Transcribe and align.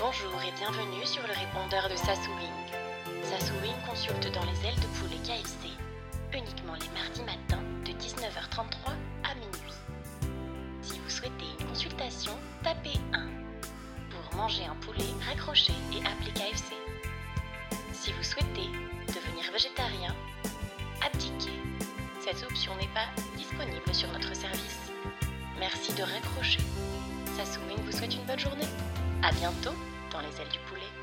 Bonjour 0.00 0.40
et 0.46 0.52
bienvenue 0.52 1.04
sur 1.04 1.22
le 1.26 1.32
répondeur 1.32 1.88
de 1.88 1.96
Sassouing. 1.96 2.54
Sassouing 3.24 3.74
consulte 3.84 4.32
dans 4.32 4.44
les 4.44 4.68
ailes 4.68 4.78
de 4.78 4.86
poulet 4.96 5.18
KFC, 5.24 5.74
uniquement 6.32 6.74
les 6.74 6.88
mardis 6.94 7.22
matins 7.22 7.64
de 7.84 7.90
19h33 7.90 8.92
à 9.24 9.34
minuit. 9.34 9.74
Si 10.82 11.00
vous 11.00 11.10
souhaitez 11.10 11.46
une 11.58 11.66
consultation, 11.66 12.30
tapez 12.62 12.96
1. 13.12 13.26
Pour 14.10 14.36
manger 14.36 14.66
un 14.66 14.76
poulet, 14.76 15.04
raccrochez 15.26 15.74
et 15.92 15.98
appelez 16.06 16.32
KFC. 16.32 16.76
Si 17.92 18.12
vous 18.12 18.22
souhaitez 18.22 18.70
devenir 19.08 19.50
végétarien, 19.52 20.14
abdiquez. 21.04 21.58
Cette 22.20 22.44
option 22.48 22.72
n'est 22.76 22.94
pas 22.94 23.10
disponible 23.36 23.92
sur 23.92 24.12
notre 24.12 24.32
service. 24.36 24.92
Merci 25.58 25.92
de 25.94 26.02
raccrocher. 26.02 26.60
Sassouing 27.36 27.82
vous 27.84 27.90
souhaite 27.92 28.14
une 28.14 28.26
bonne 28.26 28.38
journée. 28.38 28.68
À 29.24 29.32
bientôt 29.32 29.74
les 30.28 30.44
du 30.52 30.58
poulet. 30.68 30.97